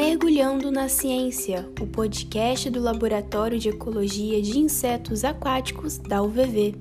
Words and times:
Mergulhando 0.00 0.70
na 0.70 0.88
Ciência, 0.88 1.68
o 1.78 1.86
podcast 1.86 2.70
do 2.70 2.80
Laboratório 2.80 3.58
de 3.58 3.68
Ecologia 3.68 4.40
de 4.40 4.58
Insetos 4.58 5.24
Aquáticos 5.24 5.98
da 5.98 6.22
UVV. 6.22 6.74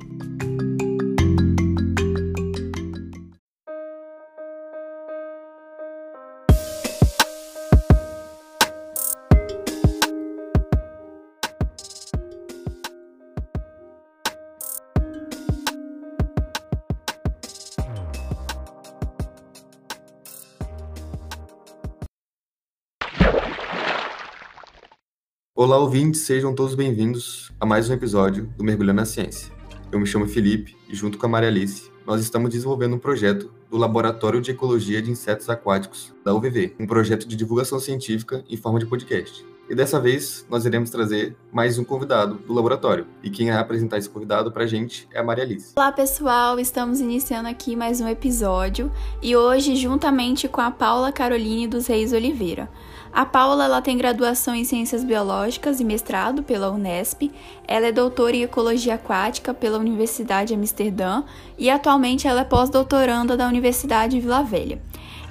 Olá, 25.61 25.77
ouvintes, 25.77 26.21
sejam 26.21 26.55
todos 26.55 26.73
bem-vindos 26.73 27.51
a 27.59 27.65
mais 27.65 27.89
um 27.89 27.93
episódio 27.93 28.49
do 28.57 28.63
Mergulhando 28.63 28.95
na 28.95 29.05
Ciência. 29.05 29.51
Eu 29.91 29.99
me 29.99 30.05
chamo 30.05 30.25
Felipe 30.25 30.73
e, 30.87 30.95
junto 30.95 31.17
com 31.17 31.25
a 31.25 31.29
Maria 31.29 31.49
Alice, 31.49 31.91
nós 32.07 32.21
estamos 32.21 32.51
desenvolvendo 32.51 32.95
um 32.95 32.97
projeto 32.97 33.51
do 33.69 33.75
Laboratório 33.75 34.39
de 34.39 34.51
Ecologia 34.51 35.01
de 35.01 35.11
Insetos 35.11 35.49
Aquáticos 35.49 36.13
da 36.23 36.33
UVV, 36.33 36.77
um 36.79 36.87
projeto 36.87 37.27
de 37.27 37.35
divulgação 37.35 37.77
científica 37.77 38.41
em 38.49 38.55
forma 38.55 38.79
de 38.79 38.85
podcast. 38.85 39.45
E 39.69 39.75
dessa 39.75 39.99
vez 39.99 40.43
nós 40.49 40.65
iremos 40.65 40.89
trazer 40.89 41.37
mais 41.51 41.77
um 41.77 41.83
convidado 41.83 42.39
do 42.39 42.51
laboratório. 42.51 43.05
E 43.21 43.29
quem 43.29 43.51
vai 43.51 43.59
apresentar 43.59 43.99
esse 43.99 44.09
convidado 44.09 44.51
para 44.51 44.63
a 44.63 44.67
gente 44.67 45.07
é 45.13 45.19
a 45.19 45.23
Maria 45.23 45.43
Alice. 45.43 45.73
Olá 45.75 45.91
pessoal, 45.91 46.59
estamos 46.59 46.99
iniciando 46.99 47.47
aqui 47.47 47.75
mais 47.75 48.01
um 48.01 48.07
episódio 48.07 48.91
e 49.21 49.35
hoje 49.35 49.75
juntamente 49.75 50.47
com 50.47 50.59
a 50.59 50.71
Paula 50.71 51.11
Caroline 51.11 51.67
dos 51.67 51.85
Reis 51.85 52.11
Oliveira. 52.13 52.67
A 53.13 53.27
Paula 53.27 53.65
ela 53.65 53.79
tem 53.79 53.95
graduação 53.95 54.55
em 54.55 54.63
Ciências 54.63 55.03
Biológicas 55.03 55.79
e 55.79 55.83
mestrado 55.83 56.41
pela 56.41 56.71
Unesp. 56.71 57.31
Ela 57.67 57.87
é 57.87 57.91
doutora 57.91 58.35
em 58.35 58.41
Ecologia 58.41 58.95
Aquática 58.95 59.53
pela 59.53 59.77
Universidade 59.77 60.47
de 60.47 60.55
Amsterdã 60.55 61.23
e 61.59 61.69
atualmente 61.69 62.27
ela 62.27 62.41
é 62.41 62.43
pós-doutoranda 62.43 63.37
da 63.37 63.47
Universidade 63.47 64.15
de 64.15 64.21
Vila 64.21 64.41
Velha. 64.41 64.81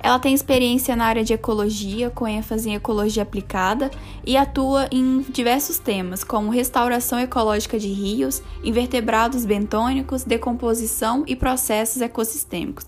Ela 0.00 0.18
tem 0.18 0.34
experiência 0.34 0.94
na 0.94 1.04
área 1.04 1.24
de 1.24 1.32
ecologia, 1.32 2.10
com 2.10 2.26
ênfase 2.26 2.70
em 2.70 2.74
ecologia 2.74 3.22
aplicada, 3.22 3.90
e 4.24 4.36
atua 4.36 4.88
em 4.92 5.20
diversos 5.28 5.78
temas, 5.78 6.22
como 6.22 6.50
restauração 6.50 7.18
ecológica 7.18 7.78
de 7.78 7.88
rios, 7.88 8.42
invertebrados 8.62 9.44
bentônicos, 9.44 10.24
decomposição 10.24 11.24
e 11.26 11.34
processos 11.34 12.00
ecossistêmicos. 12.00 12.86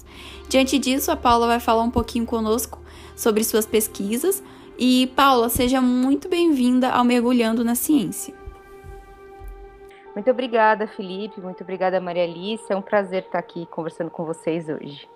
Diante 0.48 0.78
disso, 0.78 1.10
a 1.10 1.16
Paula 1.16 1.46
vai 1.46 1.60
falar 1.60 1.82
um 1.82 1.90
pouquinho 1.90 2.26
conosco 2.26 2.80
sobre 3.16 3.44
suas 3.44 3.66
pesquisas, 3.66 4.42
e 4.78 5.08
Paula, 5.14 5.48
seja 5.48 5.80
muito 5.80 6.28
bem-vinda 6.28 6.90
ao 6.90 7.04
Mergulhando 7.04 7.64
na 7.64 7.74
Ciência. 7.74 8.34
Muito 10.14 10.30
obrigada, 10.30 10.86
Felipe. 10.86 11.40
Muito 11.40 11.62
obrigada, 11.62 12.00
Maria 12.00 12.24
Alice. 12.24 12.64
É 12.68 12.76
um 12.76 12.82
prazer 12.82 13.24
estar 13.24 13.38
aqui 13.38 13.66
conversando 13.66 14.10
com 14.10 14.24
vocês 14.24 14.68
hoje. 14.68 15.08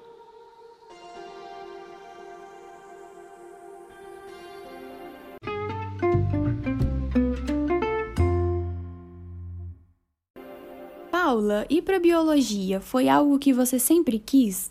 Paula, 11.34 11.66
e 11.68 11.82
para 11.82 11.98
biologia, 11.98 12.80
foi 12.80 13.08
algo 13.08 13.40
que 13.40 13.52
você 13.52 13.76
sempre 13.76 14.20
quis? 14.20 14.70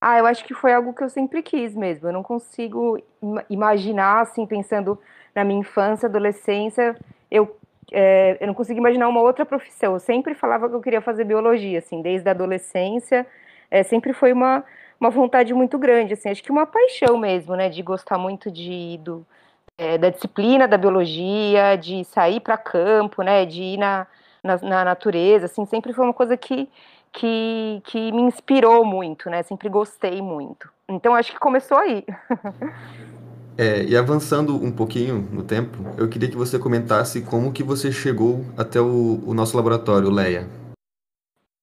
Ah, 0.00 0.18
eu 0.18 0.26
acho 0.26 0.44
que 0.44 0.52
foi 0.52 0.72
algo 0.72 0.92
que 0.92 1.04
eu 1.04 1.08
sempre 1.08 1.40
quis 1.40 1.72
mesmo. 1.72 2.08
Eu 2.08 2.12
não 2.12 2.22
consigo 2.22 3.00
imaginar, 3.48 4.22
assim, 4.22 4.44
pensando 4.44 4.98
na 5.32 5.44
minha 5.44 5.60
infância, 5.60 6.08
adolescência, 6.08 6.96
eu, 7.30 7.56
é, 7.92 8.36
eu 8.40 8.46
não 8.48 8.54
consigo 8.54 8.80
imaginar 8.80 9.06
uma 9.06 9.20
outra 9.20 9.46
profissão. 9.46 9.92
Eu 9.92 10.00
sempre 10.00 10.34
falava 10.34 10.68
que 10.68 10.74
eu 10.74 10.80
queria 10.80 11.00
fazer 11.00 11.22
biologia, 11.22 11.78
assim, 11.78 12.02
desde 12.02 12.28
a 12.28 12.32
adolescência. 12.32 13.24
É, 13.70 13.84
sempre 13.84 14.12
foi 14.12 14.32
uma, 14.32 14.64
uma 14.98 15.10
vontade 15.10 15.54
muito 15.54 15.78
grande, 15.78 16.14
assim, 16.14 16.28
acho 16.28 16.42
que 16.42 16.50
uma 16.50 16.66
paixão 16.66 17.16
mesmo, 17.16 17.54
né, 17.54 17.68
de 17.68 17.82
gostar 17.82 18.18
muito 18.18 18.50
de, 18.50 18.98
do, 18.98 19.24
é, 19.78 19.96
da 19.96 20.10
disciplina 20.10 20.66
da 20.66 20.76
biologia, 20.76 21.76
de 21.76 22.04
sair 22.04 22.40
para 22.40 22.58
campo, 22.58 23.22
né, 23.22 23.46
de 23.46 23.62
ir 23.62 23.76
na, 23.76 24.08
na, 24.46 24.56
na 24.58 24.84
natureza, 24.84 25.46
assim, 25.46 25.66
sempre 25.66 25.92
foi 25.92 26.04
uma 26.04 26.14
coisa 26.14 26.36
que 26.36 26.68
que, 27.12 27.80
que 27.84 28.12
me 28.12 28.22
inspirou 28.22 28.84
muito, 28.84 29.30
né? 29.30 29.42
Sempre 29.42 29.70
gostei 29.70 30.20
muito. 30.20 30.68
Então 30.86 31.14
acho 31.14 31.32
que 31.32 31.38
começou 31.38 31.78
aí. 31.78 32.04
É, 33.58 33.82
e 33.84 33.96
avançando 33.96 34.54
um 34.54 34.70
pouquinho 34.70 35.26
no 35.32 35.42
tempo, 35.42 35.78
eu 35.96 36.10
queria 36.10 36.28
que 36.28 36.36
você 36.36 36.58
comentasse 36.58 37.22
como 37.22 37.50
que 37.50 37.62
você 37.62 37.90
chegou 37.90 38.44
até 38.54 38.78
o, 38.78 39.18
o 39.26 39.32
nosso 39.32 39.56
laboratório, 39.56 40.10
Leia. 40.10 40.46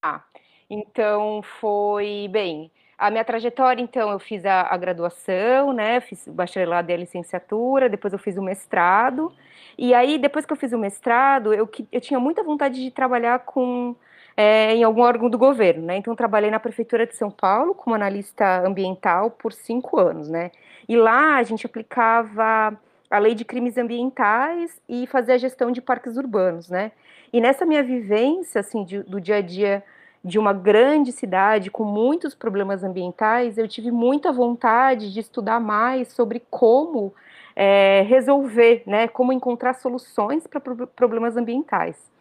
Ah, 0.02 0.24
então 0.68 1.44
foi 1.62 2.28
bem. 2.32 2.72
A 3.04 3.12
minha 3.12 3.26
trajetória, 3.26 3.82
então, 3.82 4.10
eu 4.10 4.18
fiz 4.18 4.46
a, 4.46 4.62
a 4.62 4.78
graduação, 4.78 5.74
né? 5.74 6.00
Fiz 6.00 6.26
bacharelado 6.26 6.90
e 6.90 6.94
a 6.94 6.98
licenciatura, 6.98 7.90
depois 7.90 8.14
eu 8.14 8.18
fiz 8.18 8.38
o 8.38 8.42
mestrado. 8.42 9.30
E 9.78 9.94
aí, 9.94 10.18
depois 10.18 10.46
que 10.46 10.54
eu 10.54 10.56
fiz 10.56 10.72
o 10.72 10.78
mestrado, 10.78 11.54
eu, 11.54 11.70
eu 11.92 12.00
tinha 12.00 12.18
muita 12.18 12.42
vontade 12.44 12.82
de 12.82 12.90
trabalhar 12.92 13.40
com 13.40 13.94
é, 14.38 14.74
em 14.74 14.84
algum 14.84 15.02
órgão 15.02 15.30
do 15.30 15.38
governo, 15.38 15.86
né? 15.86 15.98
Então 15.98 16.16
trabalhei 16.16 16.50
na 16.50 16.62
prefeitura 16.62 17.06
de 17.06 17.14
São 17.14 17.30
Paulo 17.30 17.76
como 17.76 17.94
analista 17.94 18.66
ambiental 18.66 19.32
por 19.32 19.52
cinco 19.52 20.00
anos, 20.00 20.30
né? 20.30 20.52
E 20.88 20.96
lá 20.96 21.36
a 21.36 21.44
gente 21.44 21.66
aplicava 21.66 22.74
a 23.12 23.20
lei 23.20 23.36
de 23.36 23.44
crimes 23.44 23.78
ambientais 23.78 24.82
e 24.88 25.08
fazia 25.08 25.36
a 25.36 25.38
gestão 25.38 25.72
de 25.72 25.82
parques 25.82 26.16
urbanos, 26.16 26.70
né? 26.70 26.94
E 27.34 27.42
nessa 27.42 27.66
minha 27.66 27.84
vivência, 27.84 28.62
assim, 28.62 28.86
de, 28.86 29.04
do 29.04 29.20
dia 29.20 29.36
a 29.36 29.42
dia 29.42 29.84
de 30.24 30.40
uma 30.40 30.54
grande 30.54 31.12
cidade 31.12 31.70
com 31.70 31.84
muitos 31.84 32.34
problemas 32.34 32.84
ambientais, 32.84 33.58
eu 33.58 33.68
tive 33.68 33.92
muita 33.92 34.32
vontade 34.32 35.12
de 35.12 35.20
estudar 35.20 35.60
mais 35.60 36.08
sobre 36.14 36.42
como 36.50 37.14
é, 37.56 38.04
resolver, 38.08 38.84
né? 38.88 39.08
Como 39.08 39.34
encontrar 39.34 39.74
soluções 39.74 40.48
para 40.48 40.62
problemas 40.96 41.36
ambientais. 41.36 42.12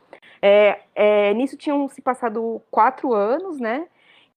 É, 0.41 0.81
é, 0.95 1.35
nisso 1.35 1.57
tinham 1.57 1.89
se 1.89 2.03
passado 2.03 2.61
quatro 2.71 3.15
anos, 3.15 3.61
né? 3.61 3.87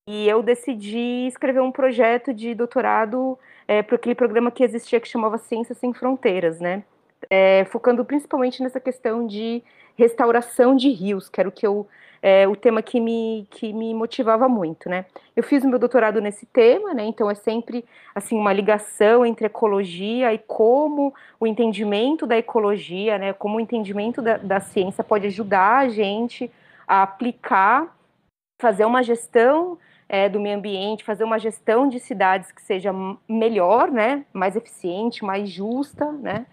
E 0.07 0.29
eu 0.29 0.43
decidi 0.43 1.25
escrever 1.27 1.61
um 1.61 1.71
projeto 1.71 2.31
de 2.31 2.53
doutorado 2.53 3.39
é, 3.67 3.81
para 3.81 3.95
aquele 3.95 4.13
programa 4.13 4.51
que 4.51 4.63
existia 4.63 4.99
que 4.99 5.07
chamava 5.07 5.39
Ciências 5.39 5.79
Sem 5.79 5.91
Fronteiras, 5.91 6.59
né? 6.59 6.83
É, 7.27 7.65
focando 7.65 8.05
principalmente 8.05 8.61
nessa 8.61 8.79
questão 8.79 9.25
de 9.25 9.63
restauração 9.97 10.75
de 10.75 10.89
rios, 10.89 11.27
que 11.27 11.39
era 11.39 11.49
o 11.49 11.51
que 11.51 11.65
eu 11.65 11.87
é, 12.27 12.47
o 12.47 12.55
tema 12.55 12.81
que 12.81 12.99
me, 12.99 13.47
que 13.51 13.71
me 13.71 13.93
motivava 13.93 14.49
muito, 14.49 14.89
né? 14.89 15.05
Eu 15.35 15.43
fiz 15.43 15.63
o 15.63 15.69
meu 15.69 15.77
doutorado 15.77 16.19
nesse 16.19 16.43
tema, 16.47 16.91
né? 16.91 17.05
Então 17.05 17.29
é 17.29 17.35
sempre 17.35 17.85
assim 18.15 18.35
uma 18.35 18.51
ligação 18.51 19.23
entre 19.23 19.45
ecologia 19.45 20.33
e 20.33 20.39
como 20.39 21.13
o 21.39 21.45
entendimento 21.45 22.25
da 22.25 22.35
ecologia, 22.35 23.19
né? 23.19 23.31
Como 23.33 23.57
o 23.57 23.59
entendimento 23.59 24.23
da, 24.23 24.37
da 24.37 24.59
ciência 24.59 25.03
pode 25.03 25.27
ajudar 25.27 25.77
a 25.77 25.89
gente 25.89 26.51
a 26.87 27.03
aplicar, 27.03 27.95
fazer 28.59 28.85
uma 28.85 29.03
gestão 29.03 29.77
é, 30.07 30.29
do 30.29 30.39
meio 30.39 30.57
ambiente, 30.57 31.03
fazer 31.03 31.23
uma 31.23 31.39
gestão 31.39 31.87
de 31.89 31.99
cidades 31.99 32.51
que 32.51 32.61
seja 32.61 32.91
melhor, 33.27 33.91
né, 33.91 34.25
mais 34.31 34.55
eficiente, 34.55 35.25
mais 35.25 35.49
justa, 35.49 36.11
né, 36.11 36.45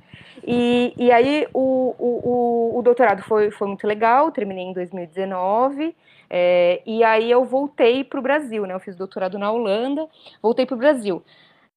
e, 0.43 0.95
e 0.97 1.13
aí 1.13 1.47
o, 1.53 1.95
o, 1.99 2.79
o, 2.79 2.83
doutorado 2.83 3.23
foi, 3.23 3.51
foi 3.51 3.69
muito 3.69 3.87
legal, 3.87 4.33
terminei 4.33 4.65
em 4.65 4.73
2019, 4.73 5.95
é, 6.31 6.81
e 6.87 7.05
aí 7.05 7.31
eu 7.31 7.45
voltei 7.45 8.03
para 8.03 8.19
o 8.19 8.23
Brasil, 8.23 8.67
né, 8.67 8.75
eu 8.75 8.81
fiz 8.81 8.97
doutorado 8.97 9.39
na 9.39 9.53
Holanda, 9.53 10.09
voltei 10.43 10.65
para 10.65 10.75
o 10.75 10.78
Brasil. 10.78 11.22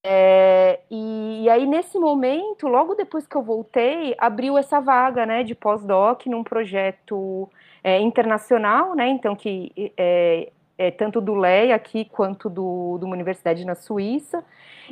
É, 0.08 0.82
e, 0.92 1.46
e, 1.46 1.50
aí, 1.50 1.66
nesse 1.66 1.98
momento, 1.98 2.68
logo 2.68 2.94
depois 2.94 3.26
que 3.26 3.36
eu 3.36 3.42
voltei, 3.42 4.14
abriu 4.20 4.56
essa 4.56 4.80
vaga 4.80 5.26
né, 5.26 5.42
de 5.42 5.56
pós-doc 5.56 6.28
num 6.28 6.44
projeto 6.44 7.50
é, 7.84 8.00
internacional, 8.00 8.94
né? 8.94 9.08
Então, 9.08 9.36
que 9.36 9.72
é, 9.98 10.52
é, 10.78 10.92
tanto 10.92 11.22
do 11.22 11.34
LEI 11.34 11.72
aqui 11.72 12.06
quanto 12.06 12.50
do, 12.50 12.98
de 13.00 13.06
uma 13.06 13.16
universidade 13.16 13.66
na 13.66 13.76
Suíça. 13.76 14.44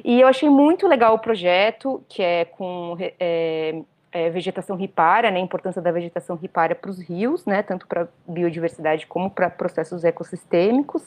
E 0.04 0.20
eu 0.22 0.28
achei 0.28 0.50
muito 0.50 0.88
legal 0.88 1.14
o 1.14 1.20
projeto, 1.20 2.04
que 2.08 2.22
é 2.24 2.46
com 2.46 2.98
é, 3.00 3.82
é, 4.14 4.30
vegetação 4.30 4.76
ripária, 4.76 5.32
né, 5.32 5.40
a 5.40 5.42
importância 5.42 5.82
da 5.82 5.92
vegetação 5.92 6.36
ripária 6.36 6.76
para 6.76 6.90
os 6.90 7.00
rios, 7.00 7.46
né, 7.46 7.64
tanto 7.64 7.88
para 7.88 8.08
biodiversidade 8.28 9.08
como 9.08 9.30
para 9.30 9.50
processos 9.50 10.04
ecossistêmicos. 10.04 11.04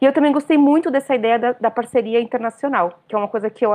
E 0.00 0.04
eu 0.04 0.12
também 0.12 0.32
gostei 0.32 0.58
muito 0.58 0.90
dessa 0.90 1.14
ideia 1.14 1.38
da, 1.38 1.52
da, 1.52 1.70
parceria 1.70 2.20
internacional, 2.20 3.00
que 3.08 3.14
é 3.14 3.18
uma 3.18 3.28
coisa 3.28 3.48
que 3.48 3.64
eu, 3.64 3.70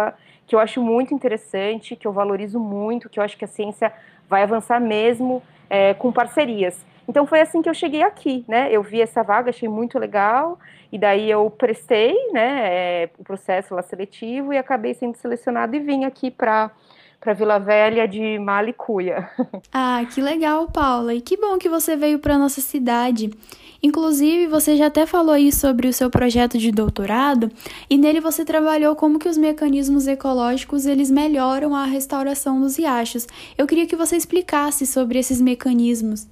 que 0.46 0.54
eu 0.54 0.60
acho 0.60 0.82
muito 0.82 1.14
interessante, 1.14 1.96
que 1.96 2.06
eu 2.06 2.12
valorizo 2.12 2.60
muito, 2.60 3.10
que 3.10 3.20
eu 3.20 3.24
acho 3.24 3.38
que 3.38 3.46
a 3.46 3.48
ciência 3.48 3.92
vai 4.30 4.44
avançar 4.44 4.80
mesmo 4.80 5.42
é, 5.70 5.94
com 5.94 6.12
parcerias. 6.12 6.86
Então 7.08 7.26
foi 7.26 7.42
assim 7.42 7.62
que 7.62 7.70
eu 7.70 7.74
cheguei 7.74 8.04
aqui, 8.04 8.46
né? 8.48 8.72
Eu 8.72 8.82
vi 8.82 9.02
essa 9.02 9.24
vaga, 9.24 9.50
achei 9.50 9.68
muito 9.68 10.00
legal, 10.00 10.60
e 10.92 10.98
daí 10.98 11.30
eu 11.30 11.50
prestei, 11.50 12.16
né, 12.32 12.68
é, 13.04 13.10
o 13.18 13.24
processo 13.24 13.74
lá 13.74 13.82
seletivo 13.82 14.54
e 14.54 14.58
acabei 14.58 14.94
sendo 14.94 15.16
selecionado 15.16 15.76
e 15.76 15.80
vim 15.80 16.06
aqui 16.06 16.30
para 16.30 16.72
para 17.20 17.34
Vila 17.34 17.58
Velha 17.58 18.06
de 18.06 18.38
Malicuia. 18.38 19.30
Ah, 19.72 20.06
que 20.14 20.22
legal, 20.22 20.68
Paula. 20.68 21.14
E 21.16 21.22
que 21.22 21.38
bom 21.38 21.58
que 21.58 21.70
você 21.70 21.96
veio 21.96 22.20
para 22.20 22.38
nossa 22.38 22.60
cidade. 22.60 23.32
Inclusive, 23.82 24.48
você 24.48 24.76
já 24.76 24.88
até 24.88 25.06
falou 25.06 25.34
aí 25.34 25.52
sobre 25.52 25.88
o 25.88 25.94
seu 25.94 26.10
projeto 26.10 26.58
de 26.58 26.72
doutorado 26.72 27.50
e 27.90 27.98
nele 27.98 28.20
você 28.20 28.46
trabalhou 28.46 28.96
como 28.96 29.20
que 29.20 29.28
os 29.28 29.38
mecanismos 29.38 30.06
ecológicos 30.06 30.86
eles 30.86 31.10
melhoram 31.10 31.74
a 31.74 31.86
restauração 31.86 32.60
dos 32.60 32.78
riachos. 32.78 33.26
Eu 33.58 33.66
queria 33.66 33.88
que 33.88 33.96
você 33.96 34.16
explicasse 34.16 34.86
sobre 34.86 35.18
esses 35.18 35.42
mecanismos. 35.42 36.28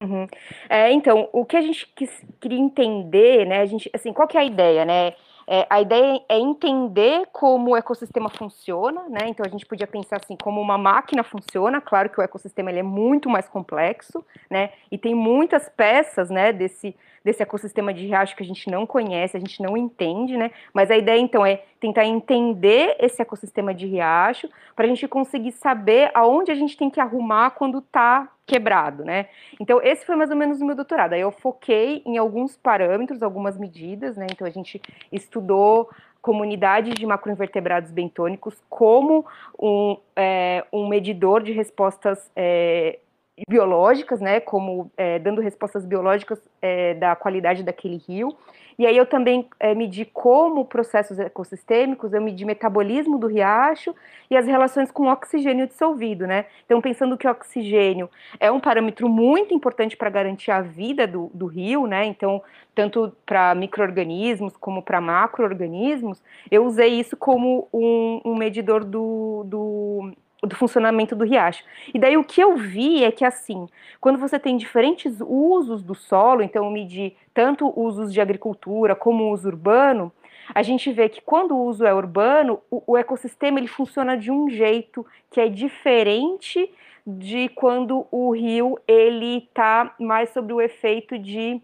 Uhum. 0.00 0.26
É, 0.68 0.92
então, 0.92 1.28
o 1.32 1.44
que 1.44 1.56
a 1.56 1.60
gente 1.60 1.86
quis, 1.94 2.10
queria 2.40 2.58
entender, 2.58 3.44
né, 3.44 3.60
a 3.60 3.66
gente, 3.66 3.90
assim, 3.92 4.12
qual 4.12 4.28
que 4.28 4.36
é 4.36 4.40
a 4.40 4.44
ideia, 4.44 4.84
né? 4.84 5.14
É, 5.50 5.66
a 5.70 5.80
ideia 5.80 6.22
é 6.28 6.38
entender 6.38 7.26
como 7.32 7.70
o 7.70 7.76
ecossistema 7.76 8.28
funciona, 8.28 9.08
né? 9.08 9.20
Então 9.28 9.46
a 9.46 9.48
gente 9.48 9.64
podia 9.64 9.86
pensar 9.86 10.18
assim 10.22 10.36
como 10.36 10.60
uma 10.60 10.76
máquina 10.76 11.24
funciona. 11.24 11.80
Claro 11.80 12.10
que 12.10 12.20
o 12.20 12.22
ecossistema 12.22 12.70
ele 12.70 12.80
é 12.80 12.82
muito 12.82 13.30
mais 13.30 13.48
complexo, 13.48 14.22
né? 14.50 14.70
E 14.92 14.98
tem 14.98 15.14
muitas 15.14 15.66
peças, 15.70 16.28
né? 16.28 16.52
Desse 16.52 16.94
desse 17.28 17.42
ecossistema 17.42 17.92
de 17.92 18.06
riacho 18.06 18.34
que 18.34 18.42
a 18.42 18.46
gente 18.46 18.70
não 18.70 18.86
conhece, 18.86 19.36
a 19.36 19.40
gente 19.40 19.62
não 19.62 19.76
entende, 19.76 20.34
né? 20.34 20.50
Mas 20.72 20.90
a 20.90 20.96
ideia 20.96 21.20
então 21.20 21.44
é 21.44 21.62
tentar 21.78 22.06
entender 22.06 22.96
esse 22.98 23.20
ecossistema 23.20 23.74
de 23.74 23.86
riacho 23.86 24.48
para 24.74 24.86
a 24.86 24.88
gente 24.88 25.06
conseguir 25.06 25.52
saber 25.52 26.10
aonde 26.14 26.50
a 26.50 26.54
gente 26.54 26.74
tem 26.74 26.88
que 26.88 26.98
arrumar 26.98 27.50
quando 27.50 27.80
está 27.80 28.26
quebrado, 28.46 29.04
né? 29.04 29.26
Então 29.60 29.78
esse 29.82 30.06
foi 30.06 30.16
mais 30.16 30.30
ou 30.30 30.36
menos 30.36 30.62
o 30.62 30.64
meu 30.64 30.74
doutorado. 30.74 31.12
Aí 31.12 31.20
eu 31.20 31.30
foquei 31.30 32.02
em 32.06 32.16
alguns 32.16 32.56
parâmetros, 32.56 33.22
algumas 33.22 33.58
medidas, 33.58 34.16
né? 34.16 34.26
Então 34.30 34.46
a 34.46 34.50
gente 34.50 34.80
estudou 35.12 35.90
comunidades 36.22 36.94
de 36.94 37.04
macroinvertebrados 37.04 37.90
bentônicos 37.90 38.54
como 38.70 39.26
um, 39.60 39.98
é, 40.16 40.64
um 40.72 40.88
medidor 40.88 41.42
de 41.42 41.52
respostas 41.52 42.30
é, 42.34 42.98
biológicas, 43.48 44.20
né, 44.20 44.40
como 44.40 44.90
é, 44.96 45.18
dando 45.18 45.40
respostas 45.40 45.84
biológicas 45.84 46.40
é, 46.60 46.94
da 46.94 47.14
qualidade 47.14 47.62
daquele 47.62 47.96
rio. 47.96 48.36
E 48.78 48.86
aí 48.86 48.96
eu 48.96 49.04
também 49.04 49.48
é, 49.58 49.74
medi 49.74 50.04
como 50.04 50.64
processos 50.64 51.18
ecossistêmicos, 51.18 52.12
eu 52.12 52.22
medi 52.22 52.44
metabolismo 52.44 53.18
do 53.18 53.26
riacho 53.26 53.92
e 54.30 54.36
as 54.36 54.46
relações 54.46 54.92
com 54.92 55.10
oxigênio 55.10 55.66
dissolvido, 55.66 56.28
né? 56.28 56.46
Então, 56.64 56.80
pensando 56.80 57.18
que 57.18 57.26
o 57.26 57.30
oxigênio 57.30 58.08
é 58.38 58.52
um 58.52 58.60
parâmetro 58.60 59.08
muito 59.08 59.52
importante 59.52 59.96
para 59.96 60.08
garantir 60.08 60.52
a 60.52 60.60
vida 60.60 61.08
do, 61.08 61.28
do 61.34 61.46
rio, 61.46 61.88
né? 61.88 62.04
Então, 62.04 62.40
tanto 62.72 63.12
para 63.26 63.52
micro-organismos 63.52 64.56
como 64.56 64.80
para 64.80 65.00
macro-organismos, 65.00 66.22
eu 66.48 66.64
usei 66.64 67.00
isso 67.00 67.16
como 67.16 67.66
um, 67.72 68.20
um 68.24 68.36
medidor 68.36 68.84
do, 68.84 69.42
do 69.44 70.12
do 70.42 70.54
funcionamento 70.54 71.16
do 71.16 71.24
riacho. 71.24 71.64
E 71.92 71.98
daí 71.98 72.16
o 72.16 72.24
que 72.24 72.40
eu 72.40 72.56
vi 72.56 73.02
é 73.02 73.10
que 73.10 73.24
assim, 73.24 73.66
quando 74.00 74.18
você 74.18 74.38
tem 74.38 74.56
diferentes 74.56 75.18
usos 75.20 75.82
do 75.82 75.94
solo, 75.94 76.42
então 76.42 76.70
medir 76.70 77.16
tanto 77.34 77.72
usos 77.78 78.12
de 78.12 78.20
agricultura 78.20 78.94
como 78.94 79.32
uso 79.32 79.48
urbano, 79.48 80.12
a 80.54 80.62
gente 80.62 80.90
vê 80.92 81.08
que 81.08 81.20
quando 81.20 81.54
o 81.54 81.64
uso 81.64 81.84
é 81.84 81.92
urbano, 81.92 82.60
o, 82.70 82.92
o 82.92 82.96
ecossistema 82.96 83.58
ele 83.58 83.68
funciona 83.68 84.16
de 84.16 84.30
um 84.30 84.48
jeito 84.48 85.04
que 85.30 85.40
é 85.40 85.48
diferente 85.48 86.70
de 87.06 87.48
quando 87.50 88.06
o 88.10 88.30
rio 88.32 88.78
ele 88.86 89.38
está 89.38 89.94
mais 89.98 90.30
sobre 90.30 90.52
o 90.52 90.60
efeito 90.60 91.18
de 91.18 91.60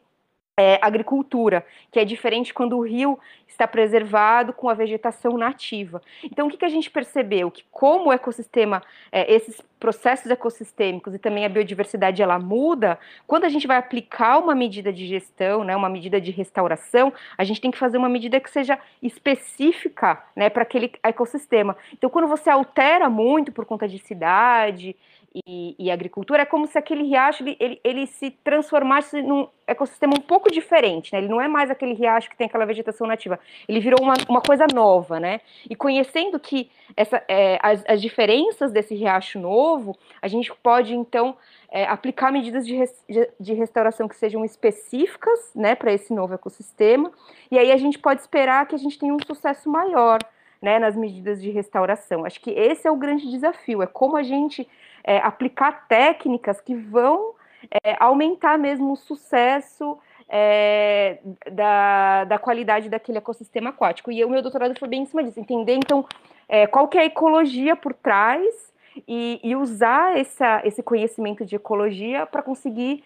é, 0.56 0.78
agricultura, 0.80 1.66
que 1.90 1.98
é 1.98 2.04
diferente 2.04 2.54
quando 2.54 2.76
o 2.76 2.82
rio 2.82 3.18
está 3.46 3.66
preservado 3.66 4.52
com 4.52 4.68
a 4.68 4.74
vegetação 4.74 5.36
nativa. 5.36 6.02
Então, 6.22 6.46
o 6.46 6.50
que, 6.50 6.56
que 6.56 6.64
a 6.64 6.68
gente 6.68 6.90
percebeu? 6.90 7.50
Que 7.50 7.64
como 7.70 8.08
o 8.08 8.12
ecossistema, 8.12 8.82
é, 9.10 9.32
esses 9.32 9.60
processos 9.78 10.30
ecossistêmicos 10.30 11.14
e 11.14 11.18
também 11.18 11.44
a 11.44 11.48
biodiversidade, 11.48 12.22
ela 12.22 12.38
muda, 12.38 12.98
quando 13.26 13.44
a 13.44 13.48
gente 13.48 13.66
vai 13.66 13.76
aplicar 13.76 14.38
uma 14.38 14.54
medida 14.54 14.92
de 14.92 15.06
gestão, 15.06 15.62
né, 15.62 15.76
uma 15.76 15.88
medida 15.88 16.20
de 16.20 16.30
restauração, 16.30 17.12
a 17.36 17.44
gente 17.44 17.60
tem 17.60 17.70
que 17.70 17.78
fazer 17.78 17.98
uma 17.98 18.08
medida 18.08 18.40
que 18.40 18.50
seja 18.50 18.78
específica 19.02 20.24
né, 20.34 20.48
para 20.48 20.62
aquele 20.62 20.90
ecossistema. 21.02 21.76
Então, 21.92 22.08
quando 22.08 22.26
você 22.26 22.48
altera 22.48 23.10
muito 23.10 23.52
por 23.52 23.66
conta 23.66 23.86
de 23.86 23.98
cidade, 23.98 24.96
e, 25.34 25.74
e, 25.76 25.90
agricultura, 25.90 26.42
é 26.42 26.44
como 26.44 26.64
se 26.64 26.78
aquele 26.78 27.02
riacho 27.02 27.42
ele, 27.42 27.56
ele, 27.58 27.80
ele, 27.82 28.06
se 28.06 28.30
transformasse 28.30 29.20
num 29.20 29.48
ecossistema 29.66 30.14
um 30.16 30.20
pouco 30.20 30.48
diferente, 30.48 31.12
né? 31.12 31.18
Ele 31.18 31.28
não 31.28 31.40
é 31.40 31.48
mais 31.48 31.72
aquele 31.72 31.92
riacho 31.92 32.30
que 32.30 32.36
tem 32.36 32.46
aquela 32.46 32.64
vegetação 32.64 33.04
nativa, 33.04 33.40
ele 33.68 33.80
virou 33.80 34.00
uma, 34.00 34.14
uma 34.28 34.40
coisa 34.40 34.64
nova, 34.72 35.18
né? 35.18 35.40
E 35.68 35.74
conhecendo 35.74 36.38
que 36.38 36.70
essa, 36.96 37.20
é, 37.26 37.58
as, 37.60 37.82
as, 37.88 38.00
diferenças 38.00 38.70
desse 38.70 38.94
riacho 38.94 39.40
novo, 39.40 39.98
a 40.22 40.28
gente 40.28 40.54
pode 40.62 40.94
então 40.94 41.36
é, 41.68 41.84
aplicar 41.84 42.30
medidas 42.30 42.64
de, 42.64 42.76
res, 42.76 43.04
de 43.40 43.54
restauração 43.54 44.06
que 44.06 44.14
sejam 44.14 44.44
específicas, 44.44 45.50
né, 45.52 45.74
para 45.74 45.92
esse 45.92 46.14
novo 46.14 46.34
ecossistema, 46.34 47.10
e 47.50 47.58
aí 47.58 47.72
a 47.72 47.76
gente 47.76 47.98
pode 47.98 48.20
esperar 48.20 48.68
que 48.68 48.76
a 48.76 48.78
gente 48.78 48.96
tenha 48.96 49.12
um 49.12 49.24
sucesso 49.26 49.68
maior. 49.68 50.20
Né, 50.62 50.78
nas 50.78 50.96
medidas 50.96 51.42
de 51.42 51.50
restauração. 51.50 52.24
Acho 52.24 52.40
que 52.40 52.50
esse 52.50 52.88
é 52.88 52.90
o 52.90 52.96
grande 52.96 53.30
desafio, 53.30 53.82
é 53.82 53.86
como 53.86 54.16
a 54.16 54.22
gente 54.22 54.66
é, 55.04 55.18
aplicar 55.18 55.86
técnicas 55.86 56.60
que 56.60 56.74
vão 56.74 57.34
é, 57.82 57.96
aumentar 58.00 58.58
mesmo 58.58 58.92
o 58.92 58.96
sucesso 58.96 59.98
é, 60.28 61.18
da, 61.52 62.24
da 62.24 62.38
qualidade 62.38 62.88
daquele 62.88 63.18
ecossistema 63.18 63.70
aquático. 63.70 64.10
E 64.10 64.24
o 64.24 64.30
meu 64.30 64.42
doutorado 64.42 64.78
foi 64.78 64.88
bem 64.88 65.02
em 65.02 65.06
cima 65.06 65.22
disso, 65.22 65.38
entender 65.38 65.74
então 65.74 66.06
é, 66.48 66.66
qual 66.66 66.88
que 66.88 66.98
é 66.98 67.02
a 67.02 67.06
ecologia 67.06 67.76
por 67.76 67.92
trás 67.92 68.72
e, 69.06 69.40
e 69.42 69.54
usar 69.54 70.18
essa, 70.18 70.62
esse 70.64 70.82
conhecimento 70.82 71.44
de 71.44 71.56
ecologia 71.56 72.26
para 72.26 72.42
conseguir 72.42 73.04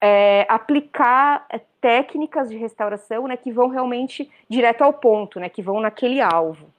é, 0.00 0.46
aplicar 0.48 1.46
é, 1.50 1.60
técnicas 1.80 2.48
de 2.48 2.56
restauração 2.56 3.26
né, 3.26 3.36
que 3.36 3.50
vão 3.50 3.68
realmente 3.68 4.30
direto 4.48 4.82
ao 4.82 4.92
ponto, 4.92 5.40
né, 5.40 5.48
que 5.48 5.62
vão 5.62 5.80
naquele 5.80 6.20
alvo. 6.20 6.72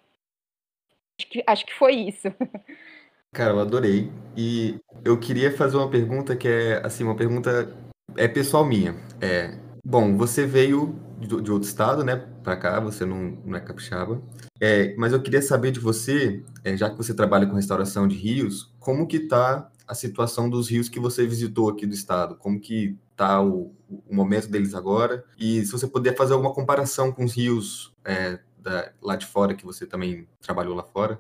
Acho 1.19 1.29
que, 1.29 1.43
acho 1.45 1.65
que 1.65 1.73
foi 1.73 1.93
isso. 1.95 2.27
Cara, 3.33 3.53
eu 3.53 3.59
adorei. 3.59 4.11
E 4.35 4.79
eu 5.03 5.19
queria 5.19 5.55
fazer 5.55 5.77
uma 5.77 5.89
pergunta 5.89 6.35
que 6.35 6.47
é, 6.47 6.85
assim, 6.85 7.03
uma 7.03 7.15
pergunta 7.15 7.75
é 8.15 8.27
pessoal 8.27 8.65
minha. 8.65 8.95
É, 9.21 9.57
bom, 9.85 10.17
você 10.17 10.45
veio 10.45 10.95
de, 11.19 11.33
outro 11.51 11.67
estado, 11.67 12.03
né, 12.03 12.15
pra 12.43 12.55
cá, 12.55 12.79
você 12.79 13.05
não, 13.05 13.37
não 13.45 13.57
é 13.57 13.59
capixaba. 13.59 14.21
É, 14.59 14.95
mas 14.97 15.13
eu 15.13 15.21
queria 15.21 15.41
saber 15.41 15.71
de 15.71 15.79
você, 15.79 16.43
é, 16.63 16.75
já 16.75 16.89
que 16.89 16.97
você 16.97 17.13
trabalha 17.13 17.45
com 17.45 17.55
restauração 17.55 18.07
de 18.07 18.15
rios, 18.15 18.73
como 18.79 19.07
que 19.07 19.19
tá 19.19 19.69
a 19.87 19.93
situação 19.93 20.49
dos 20.49 20.69
rios 20.69 20.87
que 20.87 20.99
você 20.99 21.25
visitou 21.25 21.69
aqui 21.69 21.85
do 21.85 21.93
estado? 21.93 22.35
Como 22.35 22.59
que 22.59 22.97
tá 23.15 23.41
o, 23.41 23.73
o 23.89 24.15
momento 24.15 24.47
deles 24.47 24.73
agora? 24.73 25.23
E 25.37 25.65
se 25.65 25.71
você 25.71 25.87
puder 25.87 26.15
fazer 26.15 26.33
alguma 26.33 26.53
comparação 26.53 27.11
com 27.11 27.25
os 27.25 27.33
rios 27.33 27.93
é, 28.05 28.39
da, 28.57 28.91
lá 29.01 29.15
de 29.15 29.25
fora, 29.25 29.55
que 29.55 29.65
você 29.65 29.85
também 29.85 30.27
trabalhou 30.41 30.75
lá 30.75 30.83
fora? 30.83 31.19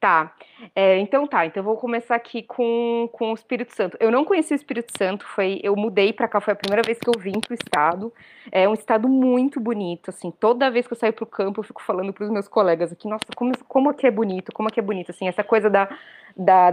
Tá, 0.00 0.34
é, 0.74 0.96
então 0.96 1.26
tá, 1.26 1.44
então 1.44 1.62
vou 1.62 1.76
começar 1.76 2.14
aqui 2.14 2.42
com, 2.42 3.06
com 3.12 3.32
o 3.32 3.34
Espírito 3.34 3.76
Santo. 3.76 3.98
Eu 4.00 4.10
não 4.10 4.24
conheci 4.24 4.54
o 4.54 4.56
Espírito 4.56 4.96
Santo, 4.96 5.26
foi, 5.26 5.60
eu 5.62 5.76
mudei 5.76 6.10
para 6.10 6.26
cá, 6.26 6.40
foi 6.40 6.54
a 6.54 6.56
primeira 6.56 6.82
vez 6.82 6.98
que 6.98 7.06
eu 7.06 7.20
vim 7.20 7.38
pro 7.38 7.52
estado. 7.52 8.10
É 8.50 8.66
um 8.66 8.72
estado 8.72 9.06
muito 9.10 9.60
bonito, 9.60 10.08
assim, 10.08 10.30
toda 10.30 10.70
vez 10.70 10.86
que 10.86 10.94
eu 10.94 10.96
saio 10.96 11.12
pro 11.12 11.26
campo 11.26 11.60
eu 11.60 11.64
fico 11.64 11.82
falando 11.82 12.14
pros 12.14 12.30
meus 12.30 12.48
colegas 12.48 12.90
aqui, 12.90 13.06
nossa, 13.06 13.26
como, 13.36 13.52
como 13.68 13.90
aqui 13.90 14.06
é 14.06 14.10
bonito, 14.10 14.50
como 14.54 14.70
aqui 14.70 14.80
é 14.80 14.82
bonito, 14.82 15.10
assim, 15.10 15.28
essa 15.28 15.44
coisa 15.44 15.68
da, 15.68 15.86
da, 16.34 16.70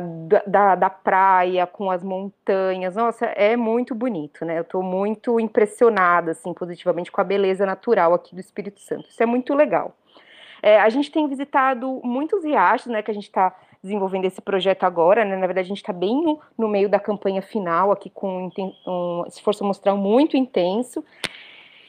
da, 0.47 0.75
da 0.75 0.89
praia 0.89 1.67
com 1.67 1.91
as 1.91 2.01
montanhas, 2.01 2.95
nossa, 2.95 3.25
é 3.25 3.57
muito 3.57 3.93
bonito, 3.93 4.45
né? 4.45 4.59
Eu 4.59 4.63
tô 4.63 4.81
muito 4.81 5.37
impressionada, 5.37 6.31
assim, 6.31 6.53
positivamente 6.53 7.11
com 7.11 7.19
a 7.19 7.25
beleza 7.25 7.65
natural 7.65 8.13
aqui 8.13 8.33
do 8.33 8.39
Espírito 8.39 8.79
Santo, 8.79 9.09
isso 9.09 9.21
é 9.21 9.25
muito 9.25 9.53
legal. 9.53 9.93
É, 10.61 10.79
a 10.79 10.89
gente 10.89 11.11
tem 11.11 11.27
visitado 11.27 12.01
muitos 12.03 12.43
riachos, 12.43 12.87
né, 12.87 13.01
que 13.01 13.11
a 13.11 13.13
gente 13.13 13.25
está 13.25 13.55
desenvolvendo 13.81 14.25
esse 14.25 14.41
projeto 14.41 14.83
agora, 14.83 15.23
né? 15.23 15.35
Na 15.37 15.45
verdade, 15.45 15.67
a 15.67 15.69
gente 15.69 15.77
está 15.77 15.93
bem 15.93 16.21
no, 16.21 16.39
no, 16.57 16.67
meio 16.67 16.89
da 16.89 16.99
campanha 16.99 17.41
final, 17.41 17.91
aqui 17.91 18.09
com 18.09 18.49
um 18.85 19.23
esforço 19.27 19.63
amostral 19.63 19.95
muito 19.97 20.35
intenso. 20.35 21.03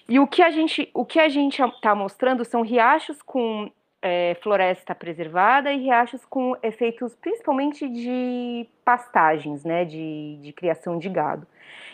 E 0.09 0.19
o 0.19 0.27
que 0.27 0.43
a 0.43 0.51
gente 0.51 0.89
o 0.95 1.05
que 1.05 1.19
a 1.19 1.29
gente 1.29 1.63
está 1.63 1.95
mostrando 1.95 2.45
são 2.45 2.63
riachos 2.63 3.21
com 3.23 3.71
é, 4.01 4.37
floresta 4.43 4.95
preservada 4.95 5.73
e 5.73 5.79
riachos 5.79 6.25
com 6.25 6.57
efeitos 6.63 7.15
principalmente 7.17 7.89
de 7.89 8.67
pastagens, 8.85 9.65
né, 9.65 9.85
de, 9.85 10.39
de 10.41 10.53
criação 10.53 10.99
de 10.99 11.09
gado. 11.09 11.47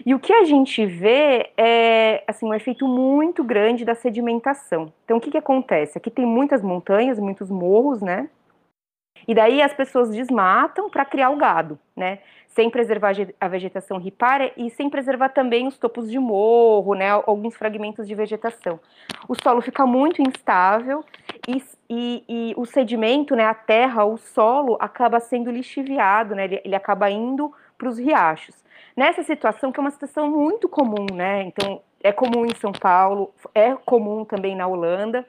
E 0.04 0.14
o 0.14 0.18
que 0.18 0.32
a 0.32 0.44
gente 0.44 0.84
vê 0.87 1.50
é 1.56 2.23
assim, 2.26 2.46
um 2.46 2.54
efeito 2.54 2.87
muito 2.87 3.42
grande 3.42 3.84
da 3.84 3.94
sedimentação. 3.94 4.92
Então, 5.04 5.18
o 5.18 5.20
que, 5.20 5.30
que 5.30 5.38
acontece? 5.38 5.99
Aqui 5.99 6.11
tem 6.11 6.26
muitas 6.26 6.62
montanhas, 6.62 7.18
muitos 7.18 7.50
morros, 7.50 8.00
né? 8.00 8.28
E 9.26 9.34
daí 9.34 9.62
as 9.62 9.72
pessoas 9.72 10.10
desmatam 10.10 10.90
para 10.90 11.04
criar 11.04 11.30
o 11.30 11.36
gado, 11.36 11.78
né? 11.96 12.18
Sem 12.48 12.70
preservar 12.70 13.12
a 13.40 13.48
vegetação 13.48 13.98
ripária 13.98 14.52
e 14.56 14.70
sem 14.70 14.88
preservar 14.88 15.30
também 15.30 15.66
os 15.66 15.76
topos 15.76 16.10
de 16.10 16.18
morro, 16.18 16.94
né? 16.94 17.10
Alguns 17.10 17.56
fragmentos 17.56 18.06
de 18.06 18.14
vegetação. 18.14 18.78
O 19.28 19.34
solo 19.34 19.60
fica 19.60 19.84
muito 19.86 20.22
instável 20.22 21.04
e, 21.48 21.62
e, 21.90 22.24
e, 22.28 22.54
o 22.56 22.64
sedimento, 22.64 23.34
né, 23.36 23.44
a 23.44 23.54
terra, 23.54 24.04
o 24.04 24.16
solo, 24.16 24.76
acaba 24.80 25.20
sendo 25.20 25.50
lixiviado, 25.50 26.34
né, 26.34 26.44
ele, 26.44 26.60
ele 26.64 26.74
acaba 26.74 27.10
indo 27.10 27.52
para 27.76 27.88
os 27.88 27.98
riachos. 27.98 28.54
Nessa 28.96 29.22
situação, 29.22 29.70
que 29.70 29.78
é 29.78 29.82
uma 29.82 29.90
situação 29.90 30.30
muito 30.30 30.68
comum, 30.68 31.06
né, 31.12 31.42
então 31.42 31.82
é 32.02 32.12
comum 32.12 32.46
em 32.46 32.54
São 32.56 32.72
Paulo, 32.72 33.32
é 33.54 33.74
comum 33.74 34.24
também 34.24 34.54
na 34.56 34.66
Holanda, 34.66 35.26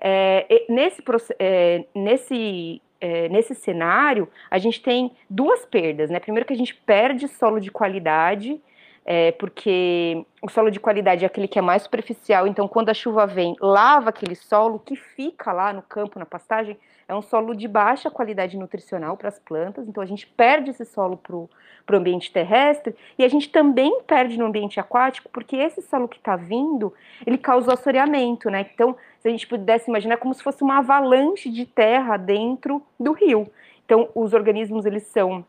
é, 0.00 0.64
nesse, 0.68 1.02
é, 1.38 1.84
nesse, 1.94 2.80
é, 3.00 3.28
nesse 3.28 3.54
cenário, 3.54 4.28
a 4.50 4.58
gente 4.58 4.82
tem 4.82 5.12
duas 5.28 5.64
perdas, 5.64 6.10
né, 6.10 6.18
primeiro 6.20 6.46
que 6.46 6.52
a 6.52 6.56
gente 6.56 6.74
perde 6.74 7.28
solo 7.28 7.60
de 7.60 7.70
qualidade, 7.70 8.60
é, 9.04 9.32
porque 9.32 10.24
o 10.42 10.50
solo 10.50 10.70
de 10.70 10.78
qualidade 10.78 11.24
é 11.24 11.26
aquele 11.26 11.48
que 11.48 11.58
é 11.58 11.62
mais 11.62 11.82
superficial, 11.82 12.46
então 12.46 12.68
quando 12.68 12.90
a 12.90 12.94
chuva 12.94 13.26
vem, 13.26 13.56
lava 13.60 14.10
aquele 14.10 14.34
solo 14.34 14.78
que 14.78 14.96
fica 14.96 15.52
lá 15.52 15.72
no 15.72 15.82
campo, 15.82 16.18
na 16.18 16.26
pastagem, 16.26 16.76
é 17.08 17.14
um 17.14 17.22
solo 17.22 17.54
de 17.54 17.66
baixa 17.66 18.10
qualidade 18.10 18.58
nutricional 18.58 19.16
para 19.16 19.28
as 19.28 19.38
plantas, 19.38 19.88
então 19.88 20.02
a 20.02 20.06
gente 20.06 20.26
perde 20.26 20.70
esse 20.70 20.84
solo 20.84 21.16
para 21.16 21.34
o 21.34 21.48
ambiente 21.90 22.30
terrestre 22.30 22.94
e 23.18 23.24
a 23.24 23.28
gente 23.28 23.48
também 23.48 24.02
perde 24.02 24.38
no 24.38 24.44
ambiente 24.44 24.78
aquático, 24.78 25.30
porque 25.32 25.56
esse 25.56 25.80
solo 25.80 26.06
que 26.06 26.18
está 26.18 26.36
vindo, 26.36 26.92
ele 27.26 27.38
causa 27.38 27.72
assoreamento, 27.72 28.50
né? 28.50 28.68
Então, 28.74 28.94
se 29.20 29.28
a 29.28 29.30
gente 29.30 29.46
pudesse 29.46 29.88
imaginar, 29.88 30.14
é 30.14 30.18
como 30.18 30.34
se 30.34 30.42
fosse 30.42 30.62
uma 30.62 30.78
avalanche 30.78 31.50
de 31.50 31.64
terra 31.64 32.18
dentro 32.18 32.82
do 33.00 33.12
rio. 33.12 33.50
Então, 33.86 34.10
os 34.14 34.34
organismos, 34.34 34.84
eles 34.84 35.04
são 35.04 35.44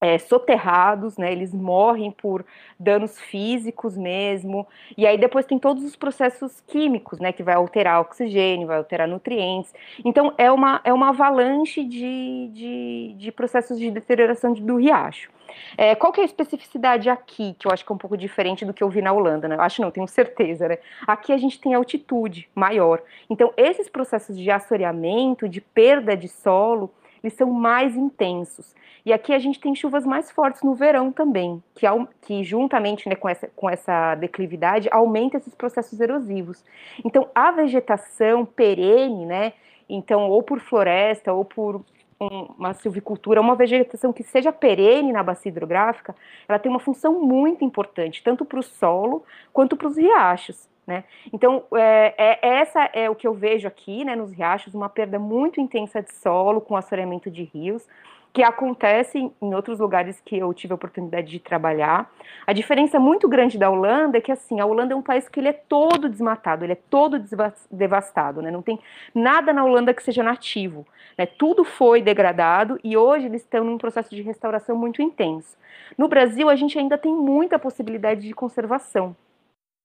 é, 0.00 0.18
soterrados, 0.18 1.16
né? 1.16 1.32
Eles 1.32 1.52
morrem 1.52 2.10
por 2.10 2.44
danos 2.78 3.18
físicos 3.18 3.96
mesmo. 3.96 4.66
E 4.96 5.06
aí 5.06 5.18
depois 5.18 5.46
tem 5.46 5.58
todos 5.58 5.84
os 5.84 5.96
processos 5.96 6.60
químicos, 6.66 7.18
né? 7.18 7.32
Que 7.32 7.42
vai 7.42 7.54
alterar 7.54 8.00
oxigênio, 8.00 8.66
vai 8.66 8.78
alterar 8.78 9.08
nutrientes. 9.08 9.72
Então 10.04 10.32
é 10.38 10.50
uma, 10.50 10.80
é 10.84 10.92
uma 10.92 11.08
avalanche 11.08 11.84
de, 11.84 12.50
de, 12.52 13.14
de 13.18 13.32
processos 13.32 13.78
de 13.78 13.90
deterioração 13.90 14.52
do 14.52 14.76
riacho. 14.76 15.30
É, 15.76 15.94
qual 15.94 16.12
que 16.12 16.20
é 16.20 16.22
a 16.22 16.26
especificidade 16.26 17.08
aqui, 17.08 17.54
que 17.58 17.66
eu 17.66 17.72
acho 17.72 17.84
que 17.84 17.90
é 17.90 17.94
um 17.94 17.98
pouco 17.98 18.16
diferente 18.16 18.64
do 18.64 18.74
que 18.74 18.82
eu 18.82 18.88
vi 18.88 19.00
na 19.00 19.12
Holanda, 19.12 19.48
né? 19.48 19.56
Eu 19.56 19.62
acho 19.62 19.80
não, 19.80 19.90
tenho 19.90 20.06
certeza, 20.06 20.68
né? 20.68 20.78
Aqui 21.06 21.32
a 21.32 21.38
gente 21.38 21.60
tem 21.60 21.74
altitude 21.74 22.48
maior. 22.54 23.02
Então, 23.30 23.52
esses 23.56 23.88
processos 23.88 24.36
de 24.38 24.50
assoreamento, 24.50 25.48
de 25.48 25.60
perda 25.60 26.16
de 26.16 26.28
solo, 26.28 26.92
eles 27.22 27.34
são 27.34 27.50
mais 27.50 27.96
intensos. 27.96 28.74
E 29.04 29.12
aqui 29.12 29.32
a 29.32 29.38
gente 29.38 29.60
tem 29.60 29.74
chuvas 29.74 30.04
mais 30.04 30.30
fortes 30.30 30.62
no 30.62 30.74
verão 30.74 31.10
também, 31.10 31.62
que, 31.74 31.86
que 32.22 32.44
juntamente 32.44 33.08
né, 33.08 33.14
com, 33.14 33.28
essa, 33.28 33.48
com 33.56 33.68
essa 33.68 34.14
declividade 34.16 34.88
aumenta 34.90 35.38
esses 35.38 35.54
processos 35.54 35.98
erosivos. 36.00 36.64
Então 37.04 37.28
a 37.34 37.50
vegetação 37.50 38.44
perene, 38.44 39.24
né? 39.26 39.52
Então, 39.88 40.28
ou 40.28 40.42
por 40.42 40.60
floresta, 40.60 41.32
ou 41.32 41.44
por 41.44 41.82
uma 42.20 42.74
silvicultura, 42.74 43.40
uma 43.40 43.54
vegetação 43.54 44.12
que 44.12 44.22
seja 44.22 44.52
perene 44.52 45.12
na 45.12 45.22
bacia 45.22 45.50
hidrográfica, 45.50 46.14
ela 46.48 46.58
tem 46.58 46.70
uma 46.70 46.80
função 46.80 47.20
muito 47.20 47.64
importante, 47.64 48.22
tanto 48.22 48.44
para 48.44 48.58
o 48.58 48.62
solo 48.62 49.24
quanto 49.52 49.76
para 49.76 49.86
os 49.86 49.96
riachos. 49.96 50.68
Né? 50.88 51.04
Então, 51.30 51.64
é, 51.74 52.14
é, 52.16 52.48
essa 52.60 52.80
é 52.94 53.10
o 53.10 53.14
que 53.14 53.26
eu 53.26 53.34
vejo 53.34 53.68
aqui 53.68 54.06
né, 54.06 54.16
nos 54.16 54.32
riachos, 54.32 54.72
uma 54.72 54.88
perda 54.88 55.18
muito 55.18 55.60
intensa 55.60 56.00
de 56.00 56.10
solo 56.14 56.62
com 56.62 56.74
assoreamento 56.74 57.30
de 57.30 57.44
rios, 57.44 57.86
que 58.32 58.42
acontece 58.42 59.18
em 59.18 59.54
outros 59.54 59.80
lugares 59.80 60.18
que 60.24 60.38
eu 60.38 60.54
tive 60.54 60.72
a 60.72 60.76
oportunidade 60.76 61.30
de 61.30 61.38
trabalhar. 61.40 62.10
A 62.46 62.54
diferença 62.54 62.98
muito 62.98 63.28
grande 63.28 63.58
da 63.58 63.68
Holanda 63.68 64.16
é 64.16 64.20
que 64.22 64.32
assim, 64.32 64.60
a 64.60 64.64
Holanda 64.64 64.94
é 64.94 64.96
um 64.96 65.02
país 65.02 65.28
que 65.28 65.38
ele 65.40 65.48
é 65.48 65.52
todo 65.52 66.08
desmatado, 66.08 66.64
ele 66.64 66.72
é 66.72 66.78
todo 66.88 67.22
devastado, 67.70 68.40
né? 68.40 68.50
Não 68.50 68.62
tem 68.62 68.78
nada 69.14 69.52
na 69.52 69.64
Holanda 69.64 69.92
que 69.92 70.02
seja 70.02 70.22
nativo, 70.22 70.86
né? 71.18 71.26
Tudo 71.26 71.64
foi 71.64 72.00
degradado 72.00 72.80
e 72.82 72.96
hoje 72.96 73.26
eles 73.26 73.42
estão 73.42 73.62
num 73.62 73.76
processo 73.76 74.14
de 74.14 74.22
restauração 74.22 74.74
muito 74.74 75.02
intenso. 75.02 75.54
No 75.98 76.08
Brasil, 76.08 76.48
a 76.48 76.56
gente 76.56 76.78
ainda 76.78 76.96
tem 76.96 77.12
muita 77.14 77.58
possibilidade 77.58 78.22
de 78.22 78.32
conservação. 78.32 79.14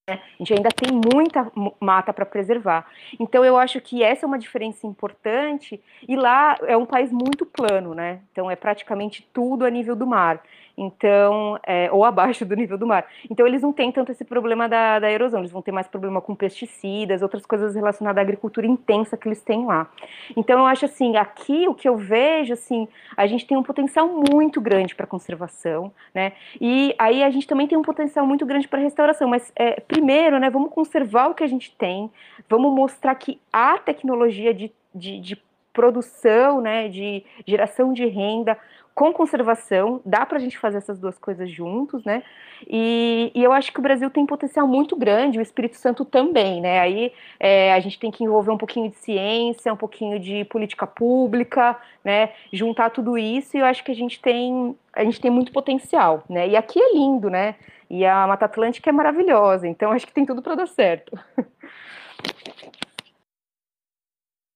Né? 0.10 0.20
A 0.38 0.44
gente 0.44 0.54
ainda 0.54 0.70
tem 0.70 0.92
muita 0.92 1.50
mata 1.80 2.12
para 2.12 2.26
preservar. 2.26 2.86
Então, 3.18 3.46
eu 3.46 3.58
acho 3.58 3.80
que 3.80 4.04
essa 4.04 4.26
é 4.26 4.28
uma 4.28 4.38
diferença 4.38 4.86
importante. 4.86 5.82
E 6.06 6.16
lá 6.18 6.58
é 6.64 6.76
um 6.76 6.86
país 6.86 7.10
muito 7.10 7.46
plano, 7.46 7.94
né? 7.96 8.20
Então, 8.32 8.52
é 8.52 8.56
praticamente 8.56 9.26
tudo 9.32 9.66
a 9.66 9.70
nível 9.70 9.96
do 9.96 10.06
mar 10.06 10.44
então, 10.78 11.60
é, 11.64 11.92
ou 11.92 12.04
abaixo 12.04 12.46
do 12.46 12.56
nível 12.56 12.78
do 12.78 12.88
mar. 12.88 13.06
Então, 13.30 13.46
eles 13.46 13.62
não 13.62 13.72
têm 13.72 13.92
tanto 13.92 14.12
esse 14.12 14.26
problema 14.26 14.68
da, 14.68 15.00
da, 15.00 15.12
erosão, 15.12 15.40
eles 15.40 15.52
vão 15.52 15.62
ter 15.62 15.72
mais 15.72 15.88
problema 15.88 16.20
com 16.20 16.36
pesticidas, 16.36 17.22
outras 17.22 17.46
coisas 17.46 17.76
relacionadas 17.76 18.20
à 18.20 18.22
agricultura 18.22 18.66
intensa 18.66 19.16
que 19.16 19.28
eles 19.28 19.42
têm 19.42 19.66
lá. 19.66 19.90
Então, 20.36 20.60
eu 20.60 20.66
acho 20.66 20.86
assim, 20.86 21.16
aqui 21.16 21.68
o 21.68 21.76
que 21.76 21.88
eu 21.88 21.96
vejo, 21.96 22.54
assim, 22.54 22.88
a 23.16 23.28
gente 23.28 23.46
tem 23.46 23.58
um 23.58 23.64
potencial 23.64 24.08
muito 24.08 24.60
grande 24.60 24.96
para 24.96 25.06
conservação, 25.06 25.92
né? 26.14 26.34
E 26.60 26.96
aí 26.98 27.24
a 27.24 27.30
gente 27.30 27.48
também 27.48 27.68
tem 27.68 27.78
um 27.78 27.84
potencial 27.84 28.26
muito 28.26 28.46
grande 28.46 28.68
para 28.68 28.80
restauração, 28.80 29.28
mas 29.28 29.52
é, 29.56 29.80
primeiro, 29.80 30.40
né, 30.40 30.50
vamos 30.50 30.72
conservar 30.72 31.28
o 31.28 31.36
que 31.36 31.44
a 31.44 31.48
gente 31.48 31.72
tem, 31.76 32.10
vamos 32.50 32.74
mostrar 32.74 33.14
que 33.16 33.40
há 33.52 33.78
tecnologia 33.78 34.54
de, 34.54 34.72
de, 34.94 35.20
de 35.20 35.42
produção, 35.74 36.62
né, 36.62 36.88
de 36.88 37.24
geração 37.46 37.94
de 37.94 38.06
renda, 38.06 38.58
com 38.96 39.12
conservação, 39.12 40.02
dá 40.06 40.26
para 40.26 40.38
a 40.38 40.40
gente 40.42 40.58
fazer 40.58 40.78
essas 40.78 41.00
duas 41.00 41.18
coisas 41.18 41.50
juntos, 41.50 42.04
né? 42.06 42.22
E, 42.68 43.32
e, 43.34 43.44
eu 43.44 43.52
acho 43.52 43.74
que 43.74 43.80
o 43.80 43.82
Brasil 43.82 44.10
tem 44.10 44.26
potencial 44.26 44.68
muito 44.68 44.96
grande, 44.96 45.40
o 45.40 45.42
Espírito 45.42 45.78
Santo 45.78 46.06
também, 46.06 46.62
né? 46.62 46.80
Aí 46.80 47.12
é, 47.40 47.74
a 47.74 47.80
gente 47.80 48.00
tem 48.00 48.12
que 48.12 48.24
envolver 48.24 48.52
um 48.52 48.58
pouquinho 48.58 48.90
de 48.90 48.96
ciência, 48.98 49.74
um 49.74 49.78
pouquinho 49.78 50.20
de 50.20 50.46
política 50.46 50.86
pública, 50.86 51.76
né? 52.04 52.30
Juntar 52.52 52.92
tudo 52.92 53.18
isso 53.18 53.58
e 53.58 53.60
eu 53.60 53.66
acho 53.66 53.84
que 53.84 53.92
a 53.92 53.96
gente 53.96 54.22
tem 54.22 54.76
a 54.96 55.04
gente 55.04 55.20
tem 55.20 55.32
muito 55.32 55.52
potencial, 55.52 56.24
né? 56.30 56.48
E 56.48 56.56
aqui 56.56 56.80
é 56.80 56.94
lindo, 56.94 57.30
né? 57.30 57.56
E 57.90 58.06
a 58.06 58.28
Mata 58.28 58.46
Atlântica 58.46 58.90
é 58.90 58.94
maravilhosa, 58.94 59.68
então 59.68 59.92
acho 59.92 60.06
que 60.06 60.14
tem 60.14 60.26
tudo 60.26 60.42
para 60.42 60.56
dar 60.56 60.68
certo. 60.68 61.18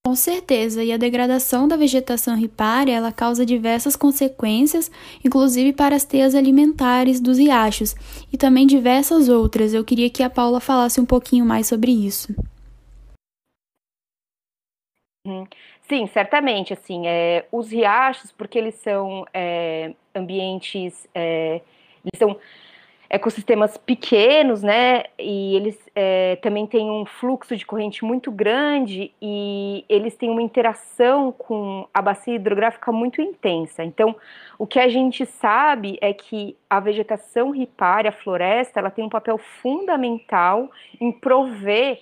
Com 0.07 0.15
certeza, 0.15 0.85
e 0.85 0.93
a 0.93 0.95
degradação 0.95 1.67
da 1.67 1.75
vegetação 1.75 2.37
ripária, 2.37 2.93
ela 2.93 3.11
causa 3.11 3.45
diversas 3.45 3.93
consequências, 3.93 4.89
inclusive 5.21 5.73
para 5.73 5.97
as 5.97 6.05
teias 6.05 6.33
alimentares 6.33 7.19
dos 7.19 7.37
riachos, 7.37 7.93
e 8.31 8.37
também 8.37 8.65
diversas 8.65 9.27
outras. 9.27 9.73
Eu 9.73 9.83
queria 9.83 10.09
que 10.09 10.23
a 10.23 10.29
Paula 10.29 10.61
falasse 10.61 11.01
um 11.01 11.05
pouquinho 11.05 11.45
mais 11.45 11.67
sobre 11.67 11.91
isso. 11.91 12.33
Uhum. 15.25 15.45
Sim, 15.89 16.07
certamente, 16.07 16.71
assim, 16.71 17.05
é, 17.05 17.45
os 17.51 17.69
riachos, 17.69 18.31
porque 18.31 18.57
eles 18.57 18.75
são 18.75 19.25
é, 19.33 19.93
ambientes, 20.15 21.05
é, 21.13 21.59
eles 22.01 22.17
são 22.17 22.39
ecossistemas 23.09 23.77
pequenos, 23.77 24.61
né? 24.61 25.03
E 25.17 25.55
eles 25.55 25.77
é, 25.95 26.35
também 26.37 26.67
têm 26.67 26.89
um 26.89 27.05
fluxo 27.05 27.55
de 27.55 27.65
corrente 27.65 28.03
muito 28.03 28.31
grande 28.31 29.13
e 29.21 29.85
eles 29.87 30.15
têm 30.15 30.29
uma 30.29 30.41
interação 30.41 31.31
com 31.31 31.87
a 31.93 32.01
bacia 32.01 32.35
hidrográfica 32.35 32.91
muito 32.91 33.21
intensa. 33.21 33.83
Então, 33.83 34.15
o 34.57 34.67
que 34.67 34.79
a 34.79 34.89
gente 34.89 35.25
sabe 35.25 35.97
é 36.01 36.13
que 36.13 36.57
a 36.69 36.79
vegetação 36.79 37.51
ripária, 37.51 38.09
a 38.09 38.13
floresta, 38.13 38.79
ela 38.79 38.91
tem 38.91 39.05
um 39.05 39.09
papel 39.09 39.37
fundamental 39.37 40.69
em 40.99 41.11
prover 41.11 41.99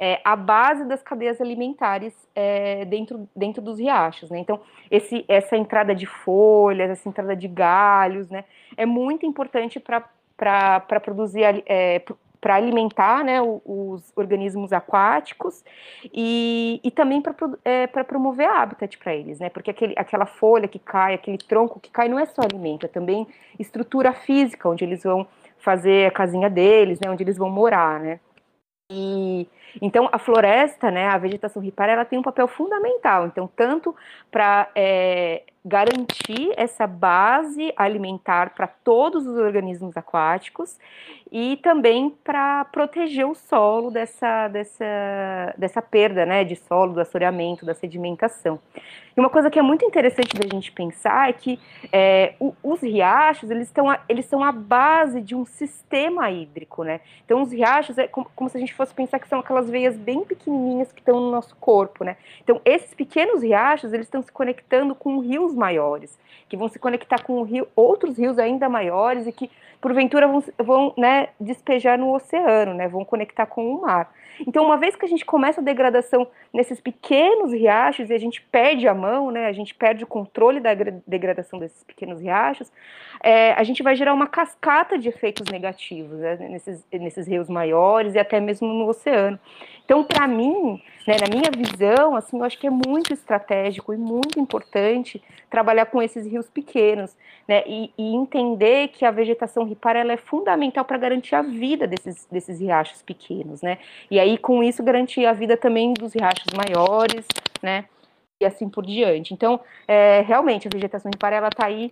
é, 0.00 0.20
a 0.24 0.36
base 0.36 0.84
das 0.84 1.02
cadeias 1.02 1.40
alimentares 1.40 2.14
é, 2.32 2.84
dentro, 2.84 3.28
dentro 3.34 3.60
dos 3.60 3.80
riachos, 3.80 4.30
né? 4.30 4.38
Então, 4.38 4.60
esse, 4.88 5.24
essa 5.26 5.56
entrada 5.56 5.92
de 5.92 6.06
folhas, 6.06 6.88
essa 6.88 7.08
entrada 7.08 7.34
de 7.34 7.48
galhos, 7.48 8.28
né, 8.28 8.44
é 8.76 8.86
muito 8.86 9.26
importante 9.26 9.80
para 9.80 10.08
para 10.38 11.00
produzir, 11.00 11.42
é, 11.66 12.00
para 12.40 12.54
alimentar 12.54 13.24
né, 13.24 13.40
os 13.42 14.12
organismos 14.14 14.72
aquáticos 14.72 15.64
e, 16.04 16.80
e 16.84 16.90
também 16.90 17.20
para 17.20 17.34
é, 17.64 17.86
promover 18.04 18.48
habitat 18.48 18.96
para 18.96 19.14
eles, 19.14 19.40
né? 19.40 19.50
Porque 19.50 19.70
aquele, 19.70 19.94
aquela 19.96 20.24
folha 20.24 20.68
que 20.68 20.78
cai, 20.78 21.14
aquele 21.14 21.38
tronco 21.38 21.80
que 21.80 21.90
cai 21.90 22.08
não 22.08 22.18
é 22.18 22.26
só 22.26 22.42
alimento, 22.42 22.86
é 22.86 22.88
também 22.88 23.26
estrutura 23.58 24.12
física, 24.12 24.68
onde 24.68 24.84
eles 24.84 25.02
vão 25.02 25.26
fazer 25.58 26.06
a 26.06 26.12
casinha 26.12 26.48
deles, 26.48 27.00
né? 27.00 27.10
Onde 27.10 27.24
eles 27.24 27.36
vão 27.36 27.50
morar, 27.50 27.98
né? 27.98 28.20
E 28.90 29.46
então 29.82 30.08
a 30.10 30.18
floresta, 30.18 30.90
né, 30.90 31.08
a 31.08 31.18
vegetação 31.18 31.60
ripária, 31.60 31.92
ela 31.92 32.04
tem 32.04 32.18
um 32.18 32.22
papel 32.22 32.48
fundamental. 32.48 33.26
Então 33.26 33.50
tanto 33.54 33.94
para 34.30 34.70
é, 34.74 35.42
garantir 35.64 36.52
essa 36.56 36.86
base 36.86 37.72
alimentar 37.76 38.54
para 38.54 38.66
todos 38.66 39.26
os 39.26 39.36
organismos 39.36 39.96
aquáticos 39.96 40.78
e 41.30 41.58
também 41.58 42.10
para 42.24 42.64
proteger 42.66 43.26
o 43.26 43.34
solo 43.34 43.90
dessa, 43.90 44.48
dessa, 44.48 45.54
dessa 45.56 45.82
perda 45.82 46.24
né, 46.24 46.44
de 46.44 46.56
solo, 46.56 46.94
do 46.94 47.00
assoreamento, 47.00 47.66
da 47.66 47.74
sedimentação. 47.74 48.58
E 49.18 49.20
uma 49.20 49.28
coisa 49.28 49.50
que 49.50 49.58
é 49.58 49.62
muito 49.62 49.84
interessante 49.84 50.36
da 50.36 50.46
gente 50.48 50.70
pensar 50.70 51.28
é 51.28 51.32
que 51.32 51.58
é, 51.92 52.34
o, 52.38 52.54
os 52.62 52.80
riachos 52.80 53.50
eles 53.50 53.66
estão 53.66 53.86
eles 54.08 54.26
são 54.26 54.44
a 54.44 54.52
base 54.52 55.20
de 55.20 55.34
um 55.34 55.44
sistema 55.44 56.30
hídrico, 56.30 56.84
né? 56.84 57.00
Então 57.24 57.42
os 57.42 57.50
riachos 57.50 57.98
é 57.98 58.06
como, 58.06 58.30
como, 58.36 58.48
se 58.48 58.56
a 58.56 58.60
gente 58.60 58.72
fosse 58.72 58.94
pensar 58.94 59.18
que 59.18 59.28
são 59.28 59.40
aquelas 59.40 59.68
veias 59.68 59.96
bem 59.96 60.22
pequenininhas 60.24 60.92
que 60.92 61.00
estão 61.00 61.20
no 61.20 61.32
nosso 61.32 61.56
corpo, 61.56 62.04
né? 62.04 62.16
Então 62.44 62.60
esses 62.64 62.94
pequenos 62.94 63.42
riachos 63.42 63.92
eles 63.92 64.06
estão 64.06 64.22
se 64.22 64.30
conectando 64.30 64.94
com 64.94 65.18
rios 65.18 65.47
maiores, 65.54 66.18
que 66.48 66.56
vão 66.56 66.68
se 66.68 66.78
conectar 66.78 67.22
com 67.22 67.42
rio, 67.42 67.66
outros 67.76 68.18
rios 68.18 68.38
ainda 68.38 68.68
maiores 68.68 69.26
e 69.26 69.32
que 69.32 69.50
porventura 69.80 70.26
vão, 70.26 70.42
vão 70.58 70.94
né, 70.96 71.28
despejar 71.40 71.98
no 71.98 72.14
oceano, 72.14 72.74
né, 72.74 72.88
vão 72.88 73.04
conectar 73.04 73.46
com 73.46 73.74
o 73.74 73.82
mar. 73.82 74.12
Então, 74.46 74.64
uma 74.64 74.76
vez 74.76 74.94
que 74.94 75.04
a 75.04 75.08
gente 75.08 75.24
começa 75.24 75.60
a 75.60 75.64
degradação 75.64 76.26
nesses 76.52 76.80
pequenos 76.80 77.52
riachos 77.52 78.10
e 78.10 78.14
a 78.14 78.18
gente 78.18 78.40
perde 78.40 78.86
a 78.86 78.94
mão, 78.94 79.30
né, 79.30 79.46
a 79.46 79.52
gente 79.52 79.74
perde 79.74 80.04
o 80.04 80.06
controle 80.06 80.60
da 80.60 80.70
degradação 81.06 81.58
desses 81.58 81.82
pequenos 81.84 82.20
riachos, 82.20 82.70
é, 83.22 83.52
a 83.52 83.62
gente 83.62 83.82
vai 83.82 83.96
gerar 83.96 84.14
uma 84.14 84.26
cascata 84.26 84.98
de 84.98 85.08
efeitos 85.08 85.50
negativos 85.50 86.18
né, 86.18 86.36
nesses, 86.36 86.86
nesses 86.92 87.26
rios 87.26 87.48
maiores 87.48 88.14
e 88.14 88.18
até 88.18 88.40
mesmo 88.40 88.68
no 88.68 88.88
oceano. 88.88 89.38
Então, 89.84 90.04
para 90.04 90.28
mim, 90.28 90.82
né, 91.06 91.16
na 91.18 91.34
minha 91.34 91.50
visão, 91.50 92.14
assim, 92.14 92.36
eu 92.36 92.44
acho 92.44 92.58
que 92.58 92.66
é 92.66 92.70
muito 92.70 93.14
estratégico 93.14 93.94
e 93.94 93.96
muito 93.96 94.38
importante 94.38 95.22
trabalhar 95.48 95.86
com 95.86 96.02
esses 96.02 96.26
rios 96.26 96.50
pequenos, 96.50 97.16
né, 97.48 97.64
e, 97.66 97.90
e 97.96 98.14
entender 98.14 98.88
que 98.88 99.06
a 99.06 99.10
vegetação 99.10 99.64
ripária 99.64 100.00
ela 100.00 100.12
é 100.12 100.18
fundamental 100.18 100.84
para 100.84 100.98
garantir 100.98 101.34
a 101.34 101.40
vida 101.40 101.86
desses, 101.86 102.26
desses 102.30 102.60
riachos 102.60 103.00
pequenos, 103.00 103.62
né, 103.62 103.78
e 104.10 104.20
aí 104.20 104.27
com 104.36 104.62
isso 104.62 104.82
garantir 104.82 105.24
a 105.24 105.32
vida 105.32 105.56
também 105.56 105.94
dos 105.94 106.12
riachos 106.12 106.52
maiores, 106.54 107.26
né, 107.62 107.86
e 108.40 108.44
assim 108.44 108.68
por 108.68 108.84
diante. 108.84 109.32
Então, 109.32 109.60
é, 109.86 110.20
realmente, 110.20 110.68
a 110.68 110.70
vegetação 110.70 111.10
ripária 111.12 111.38
está 111.46 111.66
aí 111.66 111.90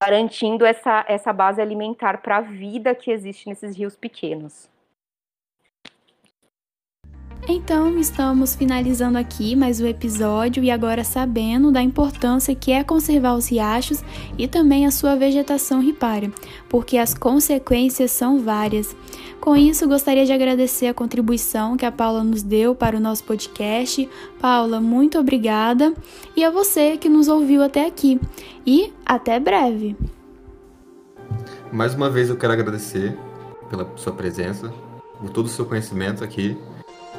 garantindo 0.00 0.64
essa, 0.64 1.04
essa 1.08 1.32
base 1.32 1.60
alimentar 1.60 2.22
para 2.22 2.36
a 2.36 2.40
vida 2.40 2.94
que 2.94 3.10
existe 3.10 3.48
nesses 3.48 3.76
rios 3.76 3.96
pequenos. 3.96 4.70
Então, 7.50 7.98
estamos 7.98 8.54
finalizando 8.54 9.16
aqui 9.16 9.56
mais 9.56 9.80
o 9.80 9.86
episódio 9.86 10.62
e 10.62 10.70
agora 10.70 11.02
sabendo 11.02 11.72
da 11.72 11.80
importância 11.80 12.54
que 12.54 12.70
é 12.70 12.84
conservar 12.84 13.34
os 13.34 13.50
riachos 13.50 14.04
e 14.36 14.46
também 14.46 14.84
a 14.84 14.90
sua 14.90 15.16
vegetação 15.16 15.80
ripária, 15.80 16.30
porque 16.68 16.98
as 16.98 17.14
consequências 17.14 18.10
são 18.10 18.38
várias. 18.38 18.94
Com 19.40 19.56
isso, 19.56 19.88
gostaria 19.88 20.26
de 20.26 20.32
agradecer 20.32 20.88
a 20.88 20.94
contribuição 20.94 21.74
que 21.74 21.86
a 21.86 21.90
Paula 21.90 22.22
nos 22.22 22.42
deu 22.42 22.74
para 22.74 22.98
o 22.98 23.00
nosso 23.00 23.24
podcast. 23.24 24.06
Paula, 24.38 24.78
muito 24.78 25.18
obrigada 25.18 25.94
e 26.36 26.44
a 26.44 26.50
você 26.50 26.98
que 26.98 27.08
nos 27.08 27.28
ouviu 27.28 27.62
até 27.62 27.86
aqui. 27.86 28.20
E 28.66 28.92
até 29.06 29.40
breve. 29.40 29.96
Mais 31.72 31.94
uma 31.94 32.10
vez 32.10 32.28
eu 32.28 32.36
quero 32.36 32.52
agradecer 32.52 33.16
pela 33.70 33.90
sua 33.96 34.12
presença, 34.12 34.70
por 35.18 35.30
todo 35.30 35.46
o 35.46 35.48
seu 35.48 35.64
conhecimento 35.64 36.22
aqui 36.22 36.54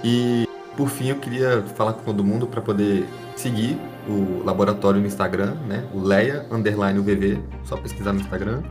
e 0.03 0.47
por 0.75 0.89
fim 0.89 1.09
eu 1.09 1.17
queria 1.17 1.61
falar 1.75 1.93
com 1.93 2.03
todo 2.03 2.23
mundo 2.23 2.47
para 2.47 2.61
poder 2.61 3.05
seguir 3.35 3.77
o 4.07 4.43
laboratório 4.43 4.99
no 4.99 5.07
Instagram, 5.07 5.55
né? 5.67 5.87
O 5.93 5.99
Leia 5.99 6.45
underline 6.51 6.99
UVV, 6.99 7.39
só 7.63 7.77
pesquisar 7.77 8.13
no 8.13 8.19
Instagram. 8.19 8.63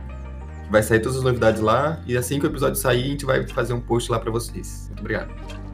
Vai 0.69 0.83
sair 0.83 0.99
todas 0.99 1.17
as 1.17 1.23
novidades 1.23 1.61
lá 1.61 1.99
e 2.05 2.17
assim 2.17 2.39
que 2.39 2.45
o 2.45 2.49
episódio 2.49 2.75
sair, 2.75 3.03
a 3.03 3.07
gente 3.07 3.25
vai 3.25 3.47
fazer 3.47 3.73
um 3.73 3.81
post 3.81 4.11
lá 4.11 4.19
para 4.19 4.31
vocês. 4.31 4.85
Muito 4.87 4.99
obrigado. 4.99 5.68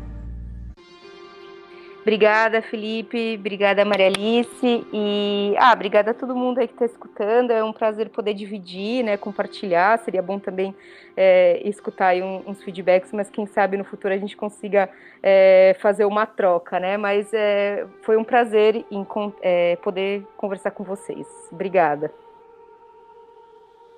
Obrigada, 2.06 2.62
Felipe. 2.62 3.36
Obrigada, 3.40 3.84
Maria 3.84 4.06
Alice. 4.06 4.86
E, 4.94 5.56
ah, 5.58 5.74
obrigada 5.74 6.12
a 6.12 6.14
todo 6.14 6.36
mundo 6.36 6.60
aí 6.60 6.68
que 6.68 6.76
está 6.76 6.86
escutando. 6.86 7.50
É 7.50 7.64
um 7.64 7.74
prazer 7.74 8.10
poder 8.10 8.36
dividir, 8.36 9.04
né, 9.04 9.18
compartilhar. 9.18 9.98
Seria 9.98 10.22
bom 10.22 10.38
também 10.38 10.76
é, 11.18 11.68
escutar 11.68 12.10
aí 12.10 12.22
uns 12.22 12.62
feedbacks, 12.62 13.12
mas 13.12 13.32
quem 13.32 13.48
sabe 13.48 13.76
no 13.76 13.84
futuro 13.84 14.14
a 14.14 14.18
gente 14.20 14.38
consiga 14.38 14.88
é, 15.24 15.76
fazer 15.80 16.06
uma 16.06 16.28
troca, 16.28 16.80
né? 16.80 16.96
Mas 16.96 17.34
é, 17.34 17.88
foi 18.04 18.18
um 18.18 18.24
prazer 18.24 18.86
em 18.92 19.08
é, 19.42 19.76
poder 19.78 20.28
conversar 20.38 20.70
com 20.70 20.84
vocês. 20.84 21.26
Obrigada. 21.52 22.12